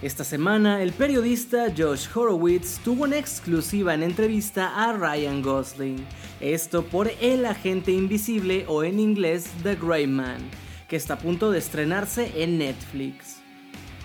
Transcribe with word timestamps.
Esta 0.00 0.22
semana, 0.22 0.80
el 0.80 0.92
periodista 0.92 1.72
Josh 1.76 2.06
Horowitz 2.14 2.78
tuvo 2.84 3.02
una 3.02 3.18
exclusiva 3.18 3.94
en 3.94 4.04
entrevista 4.04 4.84
a 4.84 4.92
Ryan 4.92 5.42
Gosling, 5.42 6.06
esto 6.38 6.84
por 6.84 7.10
El 7.20 7.44
Agente 7.44 7.90
Invisible 7.90 8.64
o 8.68 8.84
en 8.84 9.00
inglés 9.00 9.50
The 9.64 9.74
Grey 9.74 10.06
Man, 10.06 10.38
que 10.86 10.94
está 10.94 11.14
a 11.14 11.18
punto 11.18 11.50
de 11.50 11.58
estrenarse 11.58 12.30
en 12.36 12.58
Netflix. 12.58 13.38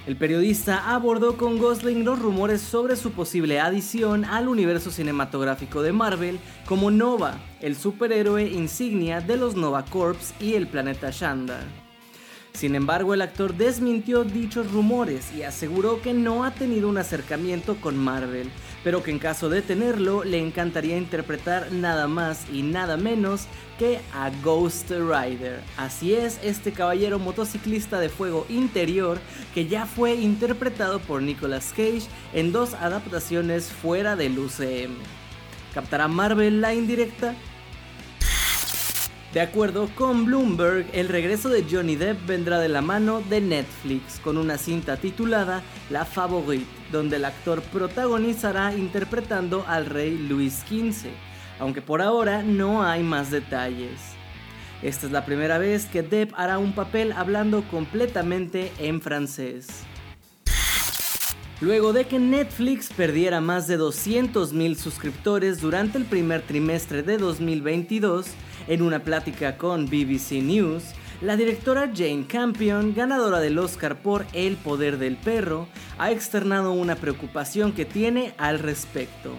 El 0.08 0.18
periodista 0.18 0.96
abordó 0.96 1.38
con 1.38 1.60
Gosling 1.60 2.04
los 2.04 2.18
rumores 2.18 2.62
sobre 2.62 2.96
su 2.96 3.12
posible 3.12 3.60
adición 3.60 4.26
al 4.26 4.48
universo 4.48 4.90
cinematográfico 4.90 5.84
de 5.84 5.94
Marvel 5.94 6.40
como 6.66 6.90
Nova, 6.90 7.38
el 7.62 7.76
superhéroe 7.76 8.48
insignia 8.48 9.22
de 9.22 9.38
los 9.38 9.56
Nova 9.56 9.86
Corps 9.86 10.34
y 10.40 10.56
el 10.56 10.66
planeta 10.66 11.12
Shanda. 11.12 11.64
Sin 12.54 12.76
embargo, 12.76 13.14
el 13.14 13.22
actor 13.22 13.56
desmintió 13.56 14.24
dichos 14.24 14.72
rumores 14.72 15.34
y 15.34 15.42
aseguró 15.42 16.02
que 16.02 16.14
no 16.14 16.46
ha 16.46 16.52
tenido 16.52 16.88
un 16.88 16.98
acercamiento 16.98 17.76
con 17.78 17.98
Marvel, 17.98 18.50
pero 18.84 19.02
que 19.02 19.10
en 19.10 19.18
caso 19.20 19.50
de 19.50 19.64
tenerlo 19.64 20.24
le 20.24 20.40
encantaría 20.40 20.98
interpretar 20.98 21.72
nada 21.72 22.08
más 22.08 22.46
y 22.54 22.62
nada 22.62 22.96
menos 22.96 23.48
que 23.80 24.00
a 24.14 24.30
Ghost 24.44 24.92
Rider. 24.92 25.62
Así 25.78 26.14
es, 26.14 26.40
este 26.44 26.72
caballero 26.72 27.18
motociclista 27.18 28.00
de 28.00 28.10
fuego 28.10 28.46
interior 28.50 29.20
que 29.56 29.68
ya 29.68 29.88
fue 29.88 30.14
interpretado 30.14 31.00
por 31.00 31.24
Nicolas 31.24 31.74
Cage 31.76 32.08
en 32.34 32.52
dos 32.52 32.76
adaptaciones 32.76 33.72
fuera 33.72 34.16
del 34.16 34.38
UCM. 34.38 34.94
¿Captará 35.74 36.08
Marvel 36.08 36.62
la 36.62 36.76
indirecta? 36.76 37.34
De 39.34 39.42
acuerdo 39.42 39.90
con 39.96 40.26
Bloomberg, 40.26 40.86
el 40.94 41.10
regreso 41.10 41.50
de 41.50 41.66
Johnny 41.68 41.96
Depp 41.96 42.28
vendrá 42.28 42.60
de 42.60 42.70
la 42.70 42.84
mano 42.84 43.20
de 43.32 43.42
Netflix 43.42 44.20
con 44.20 44.38
una 44.38 44.60
cinta 44.60 44.98
titulada 44.98 45.64
La 45.90 46.06
Favorite, 46.06 46.68
donde 46.92 47.16
el 47.16 47.26
actor 47.26 47.64
protagonizará 47.64 48.76
interpretando 48.76 49.66
al 49.68 49.88
rey 49.88 50.16
Luis 50.16 50.64
XV, 50.68 51.10
aunque 51.60 51.82
por 51.82 52.04
ahora 52.04 52.44
no 52.44 52.84
hay 52.84 53.02
más 53.02 53.32
detalles. 53.32 54.00
Esta 54.84 55.08
es 55.08 55.12
la 55.12 55.26
primera 55.26 55.58
vez 55.58 55.88
que 55.88 56.04
Depp 56.04 56.34
hará 56.36 56.60
un 56.60 56.74
papel 56.74 57.12
hablando 57.12 57.64
completamente 57.72 58.72
en 58.78 59.02
francés. 59.02 59.84
Luego 61.60 61.94
de 61.94 62.06
que 62.06 62.20
Netflix 62.20 62.90
perdiera 62.90 63.42
más 63.42 63.68
de 63.68 63.80
200.000 63.80 64.76
suscriptores 64.76 65.62
durante 65.62 65.98
el 65.98 66.06
primer 66.06 66.42
trimestre 66.42 67.02
de 67.02 67.18
2022, 67.18 68.28
en 68.68 68.82
una 68.82 69.04
plática 69.04 69.58
con 69.58 69.86
BBC 69.86 70.42
News, 70.42 70.84
la 71.22 71.38
directora 71.38 71.92
Jane 71.94 72.26
Campion, 72.28 72.94
ganadora 72.94 73.40
del 73.40 73.58
Oscar 73.58 74.02
por 74.02 74.26
El 74.34 74.58
Poder 74.58 74.98
del 74.98 75.16
Perro, 75.16 75.68
ha 75.98 76.12
externado 76.12 76.74
una 76.74 76.96
preocupación 76.96 77.72
que 77.72 77.86
tiene 77.86 78.34
al 78.38 78.60
respecto. 78.60 79.32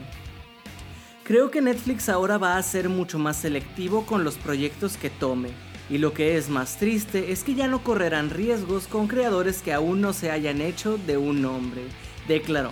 Creo 1.24 1.50
que 1.50 1.60
Netflix 1.60 2.08
ahora 2.08 2.38
va 2.38 2.56
a 2.56 2.62
ser 2.62 2.88
mucho 2.88 3.18
más 3.18 3.36
selectivo 3.36 4.06
con 4.06 4.24
los 4.24 4.36
proyectos 4.36 4.96
que 4.96 5.10
tome, 5.10 5.50
y 5.90 5.98
lo 5.98 6.14
que 6.14 6.36
es 6.36 6.48
más 6.48 6.78
triste 6.78 7.32
es 7.32 7.44
que 7.44 7.54
ya 7.54 7.68
no 7.68 7.82
correrán 7.82 8.30
riesgos 8.30 8.86
con 8.86 9.06
creadores 9.06 9.60
que 9.60 9.72
aún 9.72 10.00
no 10.00 10.12
se 10.12 10.30
hayan 10.30 10.60
hecho 10.60 10.98
de 11.06 11.16
un 11.16 11.42
nombre, 11.42 11.82
declaró. 12.28 12.70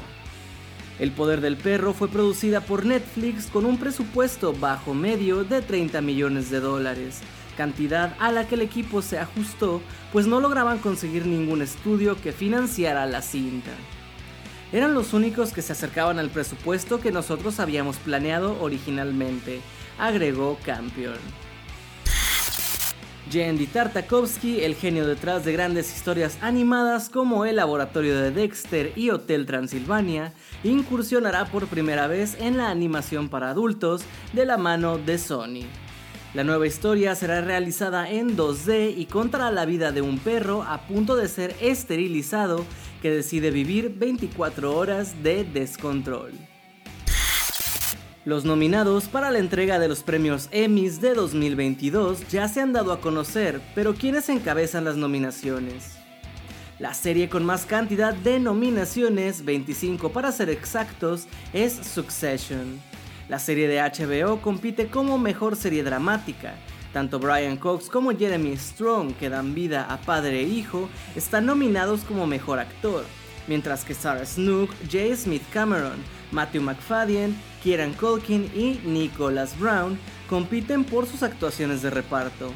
El 0.98 1.10
Poder 1.12 1.40
del 1.40 1.56
Perro 1.56 1.94
fue 1.94 2.08
producida 2.08 2.60
por 2.60 2.84
Netflix 2.84 3.46
con 3.46 3.64
un 3.64 3.78
presupuesto 3.78 4.52
bajo 4.52 4.94
medio 4.94 5.42
de 5.44 5.62
30 5.62 6.00
millones 6.00 6.50
de 6.50 6.60
dólares, 6.60 7.20
cantidad 7.56 8.14
a 8.18 8.30
la 8.30 8.46
que 8.46 8.54
el 8.56 8.62
equipo 8.62 9.02
se 9.02 9.18
ajustó 9.18 9.80
pues 10.12 10.26
no 10.26 10.40
lograban 10.40 10.78
conseguir 10.78 11.26
ningún 11.26 11.62
estudio 11.62 12.20
que 12.20 12.32
financiara 12.32 13.06
la 13.06 13.22
cinta. 13.22 13.70
Eran 14.72 14.94
los 14.94 15.12
únicos 15.12 15.52
que 15.52 15.62
se 15.62 15.72
acercaban 15.72 16.18
al 16.18 16.30
presupuesto 16.30 17.00
que 17.00 17.12
nosotros 17.12 17.60
habíamos 17.60 17.96
planeado 17.96 18.60
originalmente, 18.60 19.60
agregó 19.98 20.58
Campion. 20.64 21.41
Jandy 23.32 23.66
Tartakovsky, 23.66 24.60
el 24.60 24.74
genio 24.74 25.06
detrás 25.06 25.44
de 25.44 25.52
grandes 25.52 25.94
historias 25.96 26.36
animadas 26.42 27.08
como 27.08 27.46
El 27.46 27.56
Laboratorio 27.56 28.20
de 28.20 28.30
Dexter 28.30 28.92
y 28.94 29.08
Hotel 29.08 29.46
Transilvania, 29.46 30.34
incursionará 30.64 31.46
por 31.46 31.66
primera 31.66 32.08
vez 32.08 32.36
en 32.38 32.58
la 32.58 32.68
animación 32.68 33.30
para 33.30 33.48
adultos 33.48 34.02
de 34.34 34.44
la 34.44 34.58
mano 34.58 34.98
de 34.98 35.16
Sony. 35.16 35.64
La 36.34 36.44
nueva 36.44 36.66
historia 36.66 37.14
será 37.14 37.40
realizada 37.40 38.10
en 38.10 38.36
2D 38.36 38.94
y 38.98 39.06
contará 39.06 39.50
la 39.50 39.64
vida 39.64 39.92
de 39.92 40.02
un 40.02 40.18
perro 40.18 40.62
a 40.62 40.86
punto 40.86 41.16
de 41.16 41.28
ser 41.28 41.56
esterilizado 41.60 42.66
que 43.00 43.10
decide 43.10 43.50
vivir 43.50 43.94
24 43.96 44.76
horas 44.76 45.22
de 45.22 45.44
descontrol. 45.44 46.32
Los 48.24 48.44
nominados 48.44 49.08
para 49.08 49.32
la 49.32 49.40
entrega 49.40 49.80
de 49.80 49.88
los 49.88 50.04
premios 50.04 50.48
Emmys 50.52 51.00
de 51.00 51.12
2022 51.12 52.28
ya 52.28 52.46
se 52.46 52.60
han 52.60 52.72
dado 52.72 52.92
a 52.92 53.00
conocer, 53.00 53.60
pero 53.74 53.94
¿quiénes 53.94 54.28
encabezan 54.28 54.84
las 54.84 54.94
nominaciones? 54.94 55.96
La 56.78 56.94
serie 56.94 57.28
con 57.28 57.44
más 57.44 57.66
cantidad 57.66 58.14
de 58.14 58.38
nominaciones, 58.38 59.44
25 59.44 60.12
para 60.12 60.30
ser 60.30 60.50
exactos, 60.50 61.26
es 61.52 61.72
Succession. 61.72 62.80
La 63.28 63.40
serie 63.40 63.66
de 63.66 63.80
HBO 63.80 64.40
compite 64.40 64.86
como 64.86 65.18
mejor 65.18 65.56
serie 65.56 65.82
dramática. 65.82 66.54
Tanto 66.92 67.18
Brian 67.18 67.56
Cox 67.56 67.88
como 67.88 68.16
Jeremy 68.16 68.56
Strong, 68.56 69.14
que 69.14 69.30
dan 69.30 69.52
vida 69.52 69.92
a 69.92 69.96
padre 69.96 70.42
e 70.42 70.44
hijo, 70.44 70.88
están 71.16 71.46
nominados 71.46 72.02
como 72.02 72.28
mejor 72.28 72.60
actor, 72.60 73.04
mientras 73.46 73.84
que 73.84 73.94
Sarah 73.94 74.24
Snook, 74.24 74.70
J. 74.90 75.16
Smith 75.16 75.42
Cameron, 75.52 76.02
Matthew 76.30 76.62
McFadden, 76.62 77.36
Kieran 77.62 77.92
Culkin 77.94 78.50
y 78.54 78.80
Nicholas 78.84 79.58
Brown 79.58 79.98
compiten 80.28 80.84
por 80.84 81.06
sus 81.06 81.22
actuaciones 81.22 81.82
de 81.82 81.90
reparto. 81.90 82.52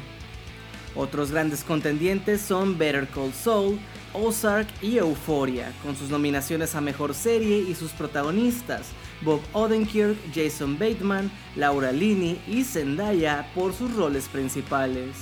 Otros 0.95 1.31
grandes 1.31 1.63
contendientes 1.63 2.41
son 2.41 2.77
Better 2.77 3.07
Call 3.07 3.31
Saul, 3.31 3.79
Ozark 4.13 4.67
y 4.81 4.97
Euphoria, 4.97 5.71
con 5.83 5.95
sus 5.95 6.09
nominaciones 6.09 6.73
a 6.73 6.81
Mejor 6.81 7.13
Serie 7.13 7.59
y 7.59 7.75
sus 7.75 7.91
protagonistas, 7.91 8.87
Bob 9.21 9.41
Odenkirk, 9.53 10.17
Jason 10.33 10.79
Bateman, 10.79 11.31
Laura 11.55 11.91
Linney 11.91 12.41
y 12.47 12.63
Zendaya 12.63 13.47
por 13.53 13.73
sus 13.73 13.93
roles 13.95 14.27
principales. 14.27 15.15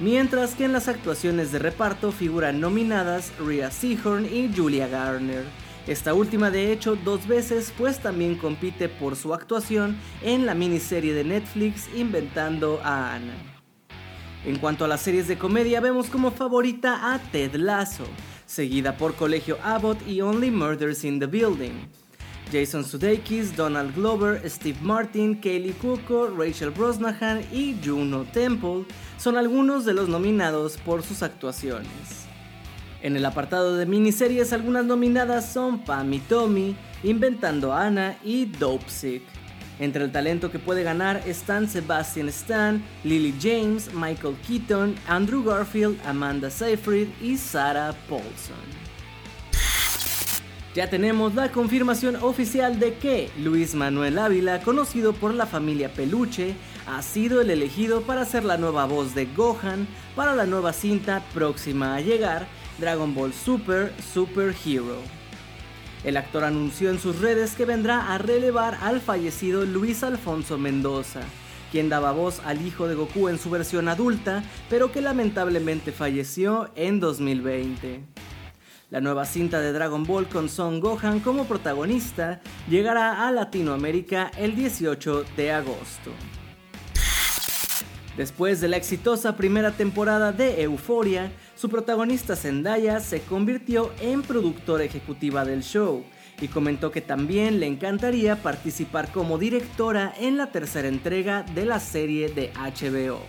Mientras 0.00 0.54
que 0.54 0.64
en 0.64 0.72
las 0.72 0.88
actuaciones 0.88 1.52
de 1.52 1.58
reparto 1.58 2.10
figuran 2.10 2.58
nominadas 2.58 3.32
Rhea 3.38 3.70
Seehorn 3.70 4.24
y 4.24 4.50
Julia 4.54 4.88
Garner. 4.88 5.44
Esta 5.86 6.14
última 6.14 6.50
de 6.50 6.72
hecho 6.72 6.96
dos 6.96 7.28
veces 7.28 7.74
pues 7.76 7.98
también 7.98 8.36
compite 8.36 8.88
por 8.88 9.14
su 9.14 9.34
actuación 9.34 9.98
en 10.22 10.46
la 10.46 10.54
miniserie 10.54 11.12
de 11.12 11.24
Netflix 11.24 11.88
Inventando 11.94 12.80
a 12.82 13.14
Anna. 13.14 13.34
En 14.46 14.56
cuanto 14.56 14.86
a 14.86 14.88
las 14.88 15.02
series 15.02 15.28
de 15.28 15.36
comedia 15.36 15.80
vemos 15.80 16.06
como 16.06 16.30
favorita 16.30 17.12
a 17.12 17.18
Ted 17.18 17.56
Lasso, 17.56 18.04
seguida 18.46 18.96
por 18.96 19.14
Colegio 19.14 19.58
Abbott 19.62 19.98
y 20.08 20.22
Only 20.22 20.50
Murders 20.50 21.04
in 21.04 21.20
the 21.20 21.26
Building. 21.26 21.88
Jason 22.50 22.84
Sudeikis, 22.84 23.56
Donald 23.56 23.94
Glover, 23.94 24.42
Steve 24.48 24.78
Martin, 24.82 25.40
Kaylee 25.40 25.74
Cuoco, 25.74 26.28
Rachel 26.28 26.70
Brosnahan 26.70 27.42
y 27.52 27.76
Juno 27.84 28.24
Temple 28.24 28.84
son 29.16 29.36
algunos 29.36 29.84
de 29.84 29.94
los 29.94 30.08
nominados 30.08 30.76
por 30.78 31.02
sus 31.02 31.22
actuaciones. 31.22 32.26
En 33.02 33.16
el 33.16 33.24
apartado 33.24 33.76
de 33.76 33.86
miniseries, 33.86 34.52
algunas 34.52 34.84
nominadas 34.84 35.50
son 35.52 35.84
Pam 35.84 36.12
y 36.12 36.18
Tommy, 36.18 36.76
Inventando 37.02 37.72
a 37.72 37.86
Anna 37.86 38.18
y 38.22 38.44
Dope 38.44 38.88
Sick. 38.88 39.22
Entre 39.78 40.04
el 40.04 40.12
talento 40.12 40.50
que 40.50 40.58
puede 40.58 40.82
ganar 40.82 41.22
están 41.26 41.66
Sebastian 41.66 42.28
Stan, 42.28 42.82
Lily 43.02 43.34
James, 43.40 43.94
Michael 43.94 44.36
Keaton, 44.46 44.94
Andrew 45.08 45.42
Garfield, 45.42 45.98
Amanda 46.04 46.50
Seyfried 46.50 47.08
y 47.22 47.38
Sarah 47.38 47.94
Paulson. 48.06 48.89
Ya 50.72 50.88
tenemos 50.88 51.34
la 51.34 51.50
confirmación 51.50 52.14
oficial 52.14 52.78
de 52.78 52.94
que 52.94 53.28
Luis 53.38 53.74
Manuel 53.74 54.20
Ávila, 54.20 54.60
conocido 54.60 55.12
por 55.12 55.34
la 55.34 55.46
familia 55.46 55.92
Peluche, 55.92 56.54
ha 56.86 57.02
sido 57.02 57.40
el 57.40 57.50
elegido 57.50 58.02
para 58.02 58.24
ser 58.24 58.44
la 58.44 58.56
nueva 58.56 58.84
voz 58.84 59.12
de 59.12 59.26
Gohan 59.26 59.88
para 60.14 60.36
la 60.36 60.46
nueva 60.46 60.72
cinta 60.72 61.24
próxima 61.34 61.96
a 61.96 62.00
llegar, 62.00 62.46
Dragon 62.78 63.12
Ball 63.12 63.32
Super 63.32 63.92
Super 64.14 64.54
Hero. 64.64 64.98
El 66.04 66.16
actor 66.16 66.44
anunció 66.44 66.90
en 66.90 67.00
sus 67.00 67.18
redes 67.18 67.56
que 67.56 67.64
vendrá 67.64 68.14
a 68.14 68.18
relevar 68.18 68.78
al 68.80 69.00
fallecido 69.00 69.66
Luis 69.66 70.04
Alfonso 70.04 70.56
Mendoza, 70.56 71.22
quien 71.72 71.88
daba 71.88 72.12
voz 72.12 72.40
al 72.44 72.64
hijo 72.64 72.86
de 72.86 72.94
Goku 72.94 73.28
en 73.28 73.40
su 73.40 73.50
versión 73.50 73.88
adulta, 73.88 74.44
pero 74.68 74.92
que 74.92 75.00
lamentablemente 75.00 75.90
falleció 75.90 76.70
en 76.76 77.00
2020. 77.00 78.19
La 78.90 79.00
nueva 79.00 79.24
cinta 79.24 79.60
de 79.60 79.72
Dragon 79.72 80.02
Ball 80.02 80.26
con 80.26 80.48
Son 80.48 80.80
Gohan 80.80 81.20
como 81.20 81.44
protagonista 81.44 82.40
llegará 82.68 83.28
a 83.28 83.30
Latinoamérica 83.30 84.32
el 84.36 84.56
18 84.56 85.24
de 85.36 85.52
agosto. 85.52 86.10
Después 88.16 88.60
de 88.60 88.66
la 88.66 88.76
exitosa 88.76 89.36
primera 89.36 89.70
temporada 89.70 90.32
de 90.32 90.62
Euphoria, 90.62 91.30
su 91.54 91.68
protagonista 91.68 92.34
Zendaya 92.34 92.98
se 92.98 93.20
convirtió 93.20 93.92
en 94.00 94.22
productora 94.22 94.82
ejecutiva 94.82 95.44
del 95.44 95.62
show 95.62 96.04
y 96.40 96.48
comentó 96.48 96.90
que 96.90 97.00
también 97.00 97.60
le 97.60 97.66
encantaría 97.66 98.42
participar 98.42 99.12
como 99.12 99.38
directora 99.38 100.12
en 100.18 100.36
la 100.36 100.50
tercera 100.50 100.88
entrega 100.88 101.44
de 101.54 101.64
la 101.64 101.78
serie 101.78 102.28
de 102.28 102.52
HBO. 102.54 103.20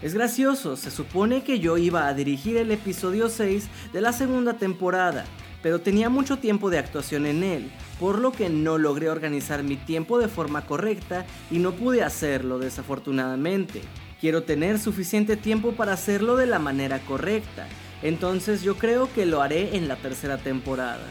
Es 0.00 0.14
gracioso, 0.14 0.76
se 0.76 0.92
supone 0.92 1.42
que 1.42 1.58
yo 1.58 1.76
iba 1.76 2.06
a 2.06 2.14
dirigir 2.14 2.56
el 2.56 2.70
episodio 2.70 3.28
6 3.28 3.66
de 3.92 4.00
la 4.00 4.12
segunda 4.12 4.54
temporada, 4.54 5.24
pero 5.60 5.80
tenía 5.80 6.08
mucho 6.08 6.38
tiempo 6.38 6.70
de 6.70 6.78
actuación 6.78 7.26
en 7.26 7.42
él, 7.42 7.72
por 7.98 8.20
lo 8.20 8.30
que 8.30 8.48
no 8.48 8.78
logré 8.78 9.10
organizar 9.10 9.64
mi 9.64 9.74
tiempo 9.76 10.20
de 10.20 10.28
forma 10.28 10.64
correcta 10.66 11.26
y 11.50 11.58
no 11.58 11.72
pude 11.72 12.04
hacerlo 12.04 12.60
desafortunadamente. 12.60 13.82
Quiero 14.20 14.44
tener 14.44 14.78
suficiente 14.78 15.36
tiempo 15.36 15.72
para 15.72 15.94
hacerlo 15.94 16.36
de 16.36 16.46
la 16.46 16.60
manera 16.60 17.00
correcta, 17.00 17.66
entonces 18.00 18.62
yo 18.62 18.76
creo 18.76 19.12
que 19.12 19.26
lo 19.26 19.42
haré 19.42 19.76
en 19.76 19.88
la 19.88 19.96
tercera 19.96 20.38
temporada. 20.38 21.08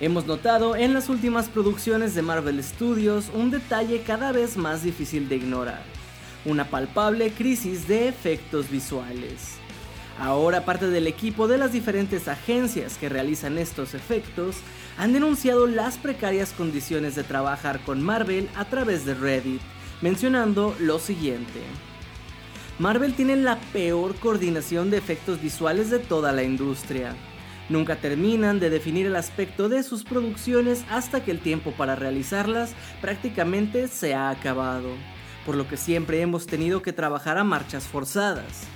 Hemos 0.00 0.24
notado 0.24 0.76
en 0.76 0.94
las 0.94 1.08
últimas 1.08 1.48
producciones 1.48 2.14
de 2.14 2.22
Marvel 2.22 2.62
Studios 2.62 3.28
un 3.34 3.50
detalle 3.50 4.02
cada 4.02 4.30
vez 4.30 4.56
más 4.56 4.84
difícil 4.84 5.28
de 5.28 5.34
ignorar 5.34 5.99
una 6.44 6.64
palpable 6.64 7.30
crisis 7.32 7.86
de 7.86 8.08
efectos 8.08 8.70
visuales. 8.70 9.58
Ahora 10.18 10.64
parte 10.64 10.88
del 10.88 11.06
equipo 11.06 11.48
de 11.48 11.58
las 11.58 11.72
diferentes 11.72 12.28
agencias 12.28 12.98
que 12.98 13.08
realizan 13.08 13.58
estos 13.58 13.94
efectos 13.94 14.56
han 14.98 15.12
denunciado 15.12 15.66
las 15.66 15.96
precarias 15.96 16.52
condiciones 16.52 17.14
de 17.14 17.24
trabajar 17.24 17.80
con 17.80 18.02
Marvel 18.02 18.48
a 18.54 18.66
través 18.66 19.06
de 19.06 19.14
Reddit, 19.14 19.62
mencionando 20.02 20.74
lo 20.78 20.98
siguiente. 20.98 21.60
Marvel 22.78 23.14
tiene 23.14 23.36
la 23.36 23.58
peor 23.72 24.14
coordinación 24.16 24.90
de 24.90 24.98
efectos 24.98 25.40
visuales 25.40 25.90
de 25.90 25.98
toda 25.98 26.32
la 26.32 26.42
industria. 26.42 27.14
Nunca 27.68 27.96
terminan 27.96 28.58
de 28.58 28.68
definir 28.68 29.06
el 29.06 29.16
aspecto 29.16 29.68
de 29.68 29.82
sus 29.82 30.02
producciones 30.02 30.84
hasta 30.90 31.22
que 31.22 31.30
el 31.30 31.40
tiempo 31.40 31.72
para 31.72 31.96
realizarlas 31.96 32.74
prácticamente 33.00 33.86
se 33.88 34.14
ha 34.14 34.30
acabado 34.30 34.88
por 35.44 35.56
lo 35.56 35.68
que 35.68 35.76
siempre 35.76 36.20
hemos 36.20 36.46
tenido 36.46 36.82
que 36.82 36.92
trabajar 36.92 37.38
a 37.38 37.44
marchas 37.44 37.84
forzadas. 37.84 38.66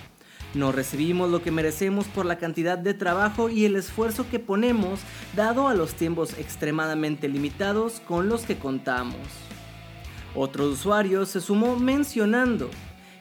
No 0.54 0.70
recibimos 0.70 1.30
lo 1.30 1.42
que 1.42 1.50
merecemos 1.50 2.06
por 2.06 2.26
la 2.26 2.38
cantidad 2.38 2.78
de 2.78 2.94
trabajo 2.94 3.48
y 3.48 3.64
el 3.64 3.74
esfuerzo 3.74 4.26
que 4.30 4.38
ponemos 4.38 5.00
dado 5.34 5.66
a 5.68 5.74
los 5.74 5.94
tiempos 5.94 6.38
extremadamente 6.38 7.28
limitados 7.28 8.00
con 8.06 8.28
los 8.28 8.42
que 8.42 8.56
contamos. 8.56 9.16
Otro 10.34 10.66
usuario 10.66 11.26
se 11.26 11.40
sumó 11.40 11.76
mencionando, 11.76 12.70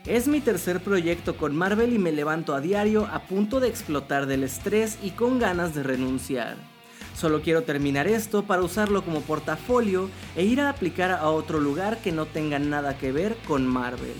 es 0.05 0.27
mi 0.27 0.41
tercer 0.41 0.81
proyecto 0.81 1.37
con 1.37 1.55
Marvel 1.55 1.93
y 1.93 1.97
me 1.97 2.11
levanto 2.11 2.53
a 2.53 2.59
diario 2.59 3.07
a 3.11 3.19
punto 3.19 3.59
de 3.59 3.69
explotar 3.69 4.25
del 4.25 4.43
estrés 4.43 4.99
y 5.01 5.11
con 5.11 5.39
ganas 5.39 5.73
de 5.73 5.81
renunciar. 5.81 6.72
Solo 7.15 7.41
quiero 7.41 7.63
terminar 7.63 8.07
esto 8.07 8.43
para 8.43 8.63
usarlo 8.63 9.03
como 9.05 9.21
portafolio 9.21 10.09
e 10.35 10.43
ir 10.43 10.61
a 10.61 10.69
aplicar 10.69 11.11
a 11.11 11.29
otro 11.29 11.59
lugar 11.59 11.99
que 11.99 12.11
no 12.11 12.25
tenga 12.25 12.59
nada 12.59 12.97
que 12.97 13.11
ver 13.11 13.35
con 13.47 13.67
Marvel. 13.67 14.15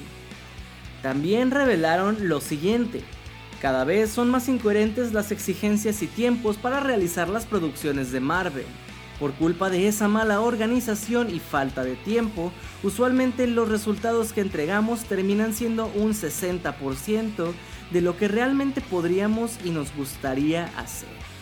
También 1.01 1.51
revelaron 1.51 2.29
lo 2.29 2.39
siguiente. 2.39 3.03
Cada 3.61 3.83
vez 3.83 4.09
son 4.09 4.29
más 4.29 4.47
incoherentes 4.47 5.13
las 5.13 5.31
exigencias 5.31 6.01
y 6.01 6.07
tiempos 6.07 6.57
para 6.57 6.79
realizar 6.79 7.29
las 7.29 7.45
producciones 7.45 8.11
de 8.11 8.19
Marvel. 8.19 8.65
Por 9.19 9.33
culpa 9.33 9.69
de 9.69 9.87
esa 9.87 10.07
mala 10.07 10.41
organización 10.41 11.33
y 11.33 11.39
falta 11.39 11.83
de 11.83 11.95
tiempo, 11.95 12.51
usualmente 12.83 13.47
los 13.47 13.69
resultados 13.69 14.33
que 14.33 14.41
entregamos 14.41 15.05
terminan 15.05 15.53
siendo 15.53 15.87
un 15.95 16.13
60% 16.13 17.53
de 17.91 18.01
lo 18.01 18.17
que 18.17 18.27
realmente 18.27 18.81
podríamos 18.81 19.57
y 19.63 19.69
nos 19.69 19.95
gustaría 19.95 20.65
hacer. 20.77 21.32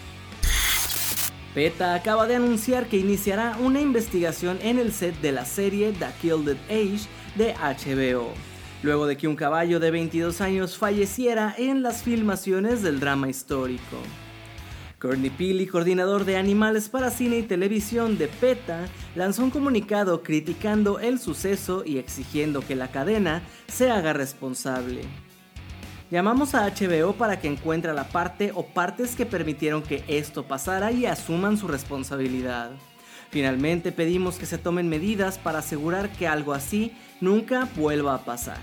PETA 1.54 1.96
acaba 1.96 2.28
de 2.28 2.36
anunciar 2.36 2.88
que 2.88 2.96
iniciará 2.96 3.58
una 3.60 3.82
investigación 3.82 4.58
en 4.62 4.80
el 4.80 4.94
set 4.94 5.20
de 5.20 5.34
la 5.34 5.44
serie 5.44 5.92
The 5.92 6.08
Gilded 6.22 6.58
Age 6.70 7.10
de 7.36 7.54
HBO, 7.56 8.30
luego 8.84 9.06
de 9.06 9.18
que 9.18 9.28
un 9.28 9.36
caballo 9.36 9.82
de 9.82 9.92
22 9.92 10.40
años 10.40 10.78
falleciera 10.78 11.54
en 11.58 11.84
las 11.84 12.04
filmaciones 12.04 12.82
del 12.84 13.02
drama 13.02 13.30
histórico. 13.30 13.98
Courtney 14.98 15.30
Peely, 15.30 15.68
coordinador 15.68 16.24
de 16.24 16.38
animales 16.38 16.88
para 16.88 17.10
cine 17.10 17.40
y 17.40 17.44
televisión 17.44 18.18
de 18.18 18.30
PETA, 18.30 18.86
lanzó 19.16 19.44
un 19.44 19.50
comunicado 19.50 20.24
criticando 20.24 21.00
el 21.00 21.20
suceso 21.20 21.84
y 21.86 21.98
exigiendo 21.98 22.62
que 22.62 22.78
la 22.78 22.92
cadena 22.92 23.42
se 23.68 23.92
haga 23.92 24.14
responsable. 24.14 25.02
Llamamos 26.12 26.56
a 26.56 26.70
HBO 26.70 27.14
para 27.14 27.40
que 27.40 27.48
encuentre 27.48 27.94
la 27.94 28.04
parte 28.04 28.52
o 28.54 28.66
partes 28.66 29.16
que 29.16 29.26
permitieron 29.26 29.82
que 29.82 30.04
esto 30.10 30.44
pasara 30.44 30.92
y 30.92 31.06
asuman 31.06 31.58
su 31.58 31.70
responsabilidad. 31.70 32.72
Finalmente 33.30 33.94
pedimos 33.94 34.36
que 34.36 34.46
se 34.46 34.58
tomen 34.58 34.90
medidas 34.90 35.38
para 35.38 35.60
asegurar 35.60 36.10
que 36.10 36.28
algo 36.28 36.52
así 36.52 36.92
nunca 37.22 37.70
vuelva 37.78 38.14
a 38.14 38.26
pasar. 38.26 38.58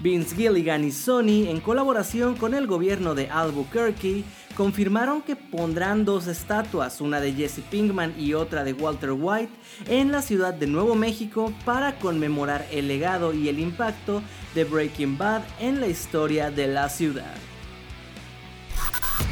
Vince 0.00 0.36
Gilligan 0.36 0.84
y 0.84 0.92
Sony, 0.92 1.48
en 1.48 1.58
colaboración 1.58 2.36
con 2.36 2.54
el 2.54 2.68
gobierno 2.68 3.16
de 3.16 3.28
Albuquerque, 3.28 4.22
confirmaron 4.60 5.22
que 5.22 5.36
pondrán 5.36 6.04
dos 6.04 6.26
estatuas, 6.26 7.00
una 7.00 7.18
de 7.18 7.32
Jesse 7.32 7.62
Pinkman 7.70 8.12
y 8.18 8.34
otra 8.34 8.62
de 8.62 8.74
Walter 8.74 9.12
White, 9.12 9.50
en 9.88 10.12
la 10.12 10.20
ciudad 10.20 10.52
de 10.52 10.66
Nuevo 10.66 10.94
México 10.94 11.50
para 11.64 11.98
conmemorar 11.98 12.66
el 12.70 12.86
legado 12.86 13.32
y 13.32 13.48
el 13.48 13.58
impacto 13.58 14.22
de 14.54 14.64
Breaking 14.64 15.16
Bad 15.16 15.44
en 15.60 15.80
la 15.80 15.86
historia 15.86 16.50
de 16.50 16.66
la 16.66 16.90
ciudad. 16.90 17.34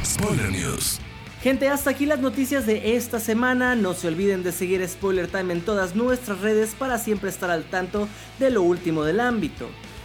Spoiler 0.03 0.49
News. 0.49 0.99
Gente, 1.43 1.69
hasta 1.69 1.91
aquí 1.91 2.07
las 2.07 2.21
noticias 2.21 2.65
de 2.65 2.95
esta 2.95 3.19
semana. 3.19 3.75
No 3.75 3.93
se 3.93 4.07
olviden 4.07 4.41
de 4.41 4.51
seguir 4.51 4.83
Spoiler 4.89 5.27
Time 5.27 5.53
en 5.53 5.61
todas 5.61 5.95
nuestras 5.95 6.39
redes 6.39 6.73
para 6.73 6.97
siempre 6.97 7.29
estar 7.29 7.51
al 7.51 7.65
tanto 7.65 8.07
de 8.39 8.49
lo 8.49 8.63
último 8.63 9.03
del 9.03 9.19
ámbito. 9.19 9.69